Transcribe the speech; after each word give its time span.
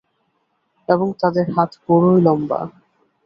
এবং 0.87 1.07
তাঁদের 1.19 1.45
হাত 1.55 1.71
বড়ই 1.85 2.19
লম্বা। 2.21 2.59